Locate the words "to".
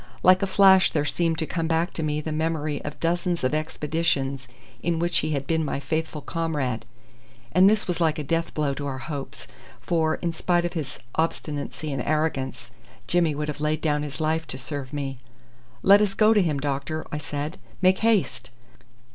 1.37-1.45, 1.93-2.01, 8.73-8.87, 14.47-14.57, 16.33-16.41